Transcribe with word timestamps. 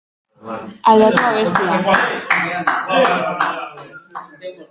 Aldatu 0.89 1.21
abestia. 1.27 1.75